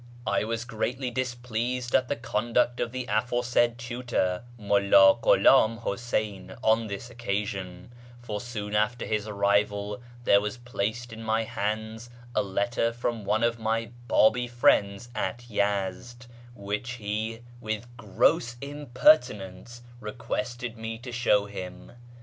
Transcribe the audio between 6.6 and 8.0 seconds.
on this occasion;